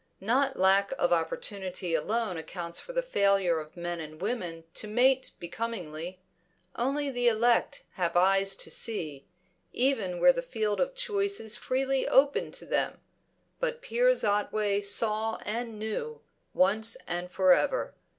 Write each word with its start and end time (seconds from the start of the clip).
Not 0.19 0.57
lack 0.57 0.93
of 0.97 1.13
opportunity 1.13 1.93
alone 1.93 2.35
accounts 2.35 2.79
for 2.79 2.91
the 2.91 3.03
failure 3.03 3.59
of 3.59 3.77
men 3.77 3.99
and 3.99 4.19
women 4.19 4.63
to 4.73 4.87
mate 4.87 5.33
becomingly; 5.37 6.19
only 6.75 7.11
the 7.11 7.27
elect 7.27 7.83
have 7.91 8.17
eyes 8.17 8.55
to 8.55 8.71
see, 8.71 9.27
even 9.73 10.19
where 10.19 10.33
the 10.33 10.41
field 10.41 10.79
of 10.81 10.95
choice 10.95 11.39
is 11.39 11.55
freely 11.55 12.07
opened 12.07 12.55
to 12.55 12.65
them. 12.65 12.99
But 13.59 13.83
Piers 13.83 14.23
Otway 14.23 14.81
saw 14.81 15.35
and 15.45 15.77
knew, 15.77 16.21
once 16.55 16.97
and 17.05 17.29
for 17.29 17.53
ever. 17.53 17.93